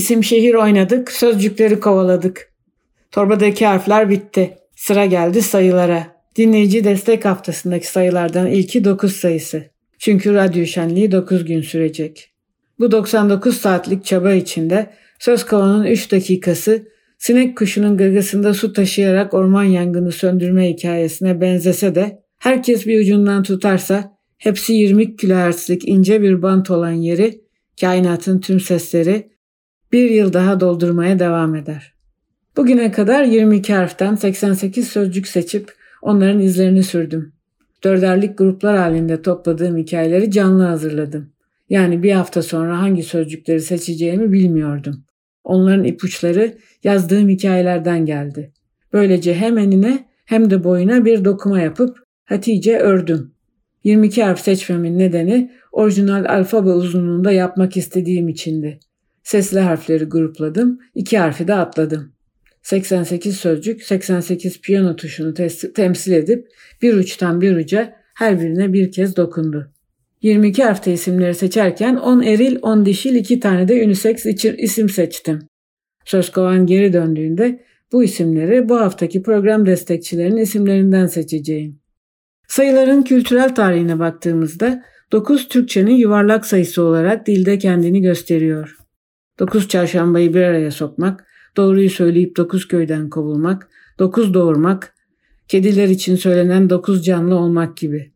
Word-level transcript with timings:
İsim 0.00 0.24
şehir 0.24 0.54
oynadık, 0.54 1.12
sözcükleri 1.12 1.80
kovaladık. 1.80 2.52
Torbadaki 3.10 3.66
harfler 3.66 4.10
bitti. 4.10 4.56
Sıra 4.76 5.06
geldi 5.06 5.42
sayılara. 5.42 6.06
Dinleyici 6.36 6.84
destek 6.84 7.24
haftasındaki 7.24 7.86
sayılardan 7.86 8.46
ilki 8.46 8.84
9 8.84 9.16
sayısı. 9.16 9.64
Çünkü 9.98 10.34
radyo 10.34 10.66
şenliği 10.66 11.12
9 11.12 11.44
gün 11.44 11.60
sürecek. 11.60 12.30
Bu 12.78 12.90
99 12.90 13.56
saatlik 13.56 14.04
çaba 14.04 14.32
içinde 14.32 14.90
söz 15.18 15.46
kovanın 15.46 15.84
3 15.84 16.12
dakikası 16.12 16.88
sinek 17.18 17.58
kuşunun 17.58 17.96
gagasında 17.96 18.54
su 18.54 18.72
taşıyarak 18.72 19.34
orman 19.34 19.64
yangını 19.64 20.12
söndürme 20.12 20.68
hikayesine 20.68 21.40
benzese 21.40 21.94
de 21.94 22.22
herkes 22.38 22.86
bir 22.86 23.00
ucundan 23.00 23.42
tutarsa 23.42 24.16
hepsi 24.38 24.72
20 24.72 25.16
kHz'lik 25.16 25.88
ince 25.88 26.22
bir 26.22 26.42
bant 26.42 26.70
olan 26.70 26.92
yeri, 26.92 27.40
kainatın 27.80 28.40
tüm 28.40 28.60
sesleri 28.60 29.30
bir 29.92 30.10
yıl 30.10 30.32
daha 30.32 30.60
doldurmaya 30.60 31.18
devam 31.18 31.54
eder. 31.54 31.94
Bugüne 32.56 32.92
kadar 32.92 33.24
22 33.24 33.74
harften 33.74 34.14
88 34.14 34.88
sözcük 34.88 35.28
seçip 35.28 35.72
onların 36.02 36.40
izlerini 36.40 36.82
sürdüm. 36.82 37.32
Dörderlik 37.84 38.38
gruplar 38.38 38.76
halinde 38.76 39.22
topladığım 39.22 39.76
hikayeleri 39.76 40.30
canlı 40.30 40.62
hazırladım. 40.64 41.32
Yani 41.68 42.02
bir 42.02 42.12
hafta 42.12 42.42
sonra 42.42 42.78
hangi 42.78 43.02
sözcükleri 43.02 43.60
seçeceğimi 43.60 44.32
bilmiyordum. 44.32 45.04
Onların 45.44 45.84
ipuçları 45.84 46.54
yazdığım 46.84 47.28
hikayelerden 47.28 48.06
geldi. 48.06 48.52
Böylece 48.92 49.34
hem 49.34 49.58
enine 49.58 50.06
hem 50.24 50.50
de 50.50 50.64
boyuna 50.64 51.04
bir 51.04 51.24
dokuma 51.24 51.60
yapıp 51.60 51.98
Hatice 52.30 52.78
ördüm. 52.78 53.34
22 53.84 54.22
harf 54.22 54.40
seçmemin 54.40 54.98
nedeni 54.98 55.52
orijinal 55.72 56.24
alfabe 56.24 56.68
uzunluğunda 56.68 57.32
yapmak 57.32 57.76
istediğim 57.76 58.28
içindi. 58.28 58.80
Sesli 59.30 59.60
harfleri 59.60 60.04
grupladım, 60.04 60.78
iki 60.94 61.18
harfi 61.18 61.48
de 61.48 61.54
atladım. 61.54 62.12
88 62.62 63.36
sözcük, 63.36 63.82
88 63.82 64.60
piyano 64.60 64.96
tuşunu 64.96 65.34
temsil 65.74 66.12
edip 66.12 66.48
bir 66.82 66.94
uçtan 66.94 67.40
bir 67.40 67.56
uca 67.56 67.94
her 68.14 68.40
birine 68.40 68.72
bir 68.72 68.92
kez 68.92 69.16
dokundu. 69.16 69.72
22 70.22 70.64
harfte 70.64 70.92
isimleri 70.92 71.34
seçerken 71.34 71.96
10 71.96 72.22
eril 72.22 72.58
10 72.62 72.86
dişil 72.86 73.14
2 73.14 73.40
tane 73.40 73.68
de 73.68 73.84
unisex 73.84 74.26
isim 74.58 74.88
seçtim. 74.88 75.38
Söz 76.04 76.32
geri 76.66 76.92
döndüğünde 76.92 77.64
bu 77.92 78.04
isimleri 78.04 78.68
bu 78.68 78.80
haftaki 78.80 79.22
program 79.22 79.66
destekçilerinin 79.66 80.40
isimlerinden 80.40 81.06
seçeceğim. 81.06 81.80
Sayıların 82.48 83.02
kültürel 83.02 83.54
tarihine 83.54 83.98
baktığımızda 83.98 84.82
9 85.12 85.48
Türkçenin 85.48 85.94
yuvarlak 85.94 86.46
sayısı 86.46 86.82
olarak 86.82 87.26
dilde 87.26 87.58
kendini 87.58 88.00
gösteriyor. 88.00 88.79
9 89.40 89.68
çarşambayı 89.68 90.34
bir 90.34 90.42
araya 90.42 90.70
sokmak, 90.70 91.26
doğruyu 91.56 91.90
söyleyip 91.90 92.36
9 92.36 92.68
köyden 92.68 93.10
kovulmak, 93.10 93.68
9 93.98 94.34
doğurmak, 94.34 94.94
kediler 95.48 95.88
için 95.88 96.16
söylenen 96.16 96.70
9 96.70 97.04
canlı 97.04 97.34
olmak 97.34 97.76
gibi. 97.76 98.12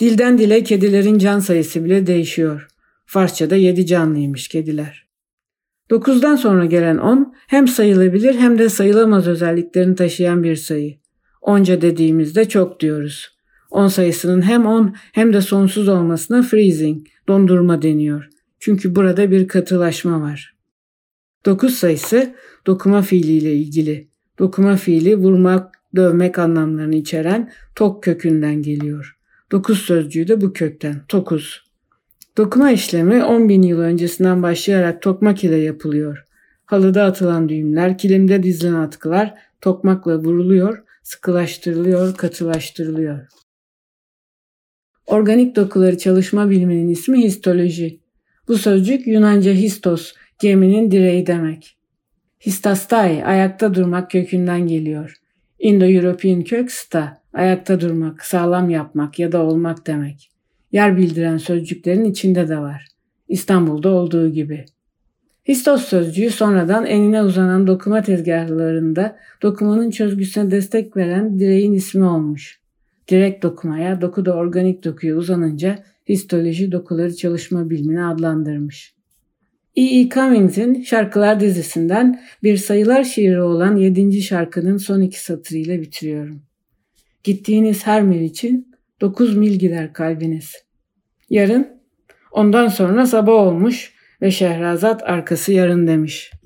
Dilden 0.00 0.38
dile 0.38 0.62
kedilerin 0.62 1.18
can 1.18 1.38
sayısı 1.38 1.84
bile 1.84 2.06
değişiyor. 2.06 2.68
Farsçada 3.06 3.56
7 3.56 3.86
canlıymış 3.86 4.48
kediler. 4.48 5.10
9'dan 5.90 6.36
sonra 6.36 6.64
gelen 6.64 6.98
10 6.98 7.34
hem 7.46 7.68
sayılabilir 7.68 8.34
hem 8.34 8.58
de 8.58 8.68
sayılamaz 8.68 9.28
özelliklerini 9.28 9.94
taşıyan 9.94 10.42
bir 10.42 10.56
sayı. 10.56 10.98
Onca 11.40 11.80
dediğimizde 11.80 12.48
çok 12.48 12.80
diyoruz. 12.80 13.28
10 13.70 13.88
sayısının 13.88 14.42
hem 14.42 14.66
10 14.66 14.96
hem 15.12 15.32
de 15.32 15.40
sonsuz 15.40 15.88
olmasına 15.88 16.42
freezing, 16.42 17.06
dondurma 17.28 17.82
deniyor. 17.82 18.28
Çünkü 18.60 18.94
burada 18.94 19.30
bir 19.30 19.48
katılaşma 19.48 20.20
var. 20.20 20.56
9 21.46 21.74
sayısı 21.74 22.34
dokuma 22.66 23.02
fiiliyle 23.02 23.54
ilgili. 23.54 24.08
Dokuma 24.38 24.76
fiili 24.76 25.16
vurmak, 25.16 25.74
dövmek 25.96 26.38
anlamlarını 26.38 26.94
içeren 26.94 27.52
tok 27.74 28.02
kökünden 28.02 28.62
geliyor. 28.62 29.16
Dokuz 29.52 29.78
sözcüğü 29.78 30.28
de 30.28 30.40
bu 30.40 30.52
kökten. 30.52 31.02
Tokuz. 31.08 31.70
Dokuma 32.36 32.70
işlemi 32.70 33.24
10 33.24 33.48
bin 33.48 33.62
yıl 33.62 33.78
öncesinden 33.78 34.42
başlayarak 34.42 35.02
tokmak 35.02 35.44
ile 35.44 35.56
yapılıyor. 35.56 36.24
Halıda 36.64 37.04
atılan 37.04 37.48
düğümler, 37.48 37.98
kilimde 37.98 38.42
dizilen 38.42 38.74
atkılar 38.74 39.34
tokmakla 39.60 40.18
vuruluyor, 40.18 40.82
sıkılaştırılıyor, 41.02 42.16
katılaştırılıyor. 42.16 43.26
Organik 45.06 45.56
dokuları 45.56 45.98
çalışma 45.98 46.50
biliminin 46.50 46.88
ismi 46.88 47.22
histoloji. 47.22 48.00
Bu 48.48 48.58
sözcük 48.58 49.06
Yunanca 49.06 49.52
histos, 49.52 50.14
geminin 50.38 50.90
direği 50.90 51.26
demek. 51.26 51.76
Histastai, 52.40 53.24
ayakta 53.24 53.74
durmak 53.74 54.10
kökünden 54.10 54.66
geliyor. 54.66 55.16
Indo-European 55.58 56.44
kök 56.44 56.72
sta, 56.72 57.22
ayakta 57.32 57.80
durmak, 57.80 58.24
sağlam 58.24 58.70
yapmak 58.70 59.18
ya 59.18 59.32
da 59.32 59.42
olmak 59.42 59.86
demek. 59.86 60.30
Yer 60.72 60.96
bildiren 60.96 61.36
sözcüklerin 61.36 62.04
içinde 62.04 62.48
de 62.48 62.58
var. 62.58 62.86
İstanbul'da 63.28 63.88
olduğu 63.88 64.28
gibi. 64.28 64.64
Histos 65.48 65.84
sözcüğü 65.84 66.30
sonradan 66.30 66.86
enine 66.86 67.22
uzanan 67.22 67.66
dokuma 67.66 68.02
tezgahlarında 68.02 69.16
dokumanın 69.42 69.90
çözgüsüne 69.90 70.50
destek 70.50 70.96
veren 70.96 71.38
direğin 71.38 71.72
ismi 71.72 72.04
olmuş. 72.04 72.60
Direkt 73.08 73.42
dokumaya, 73.42 74.00
doku 74.00 74.24
da 74.24 74.34
organik 74.34 74.84
dokuya 74.84 75.16
uzanınca 75.16 75.78
histoloji 76.10 76.72
dokuları 76.72 77.16
çalışma 77.16 77.70
bilimini 77.70 78.04
adlandırmış. 78.04 78.94
E. 79.76 79.82
E. 79.82 80.08
Cummings'in 80.08 80.82
Şarkılar 80.82 81.40
dizisinden 81.40 82.20
bir 82.42 82.56
sayılar 82.56 83.04
şiiri 83.04 83.42
olan 83.42 83.76
7. 83.76 84.22
şarkının 84.22 84.76
son 84.76 85.00
iki 85.00 85.20
satırıyla 85.24 85.80
bitiriyorum. 85.80 86.42
Gittiğiniz 87.24 87.86
her 87.86 88.02
mil 88.02 88.20
için 88.20 88.72
9 89.00 89.36
mil 89.36 89.52
gider 89.52 89.92
kalbiniz. 89.92 90.54
Yarın 91.30 91.68
ondan 92.32 92.68
sonra 92.68 93.06
sabah 93.06 93.32
olmuş 93.32 93.94
ve 94.22 94.30
Şehrazat 94.30 95.02
arkası 95.02 95.52
yarın 95.52 95.86
demiş.'' 95.86 96.39